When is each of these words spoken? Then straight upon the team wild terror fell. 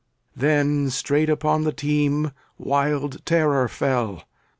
Then 0.35 0.89
straight 0.89 1.29
upon 1.29 1.63
the 1.63 1.71
team 1.71 2.31
wild 2.57 3.23
terror 3.23 3.67
fell. 3.67 4.23